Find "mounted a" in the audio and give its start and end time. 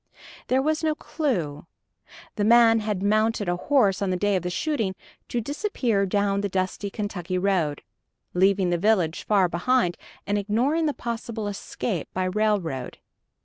3.03-3.55